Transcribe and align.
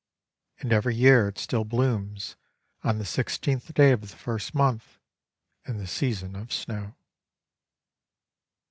And 0.61 0.73
every 0.73 0.95
year 0.95 1.27
it 1.27 1.37
still 1.37 1.63
blooms 1.63 2.35
on 2.83 2.97
the 2.97 3.05
sixteenth 3.05 3.71
day 3.75 3.91
of 3.91 4.01
the 4.01 4.07
first 4.17 4.55
month, 4.55 4.97
in 5.67 5.77
the 5.77 5.85
season 5.85 6.35
of 6.35 6.51
snow. 6.51 6.95